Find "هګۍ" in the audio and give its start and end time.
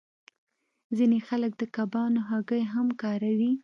2.29-2.63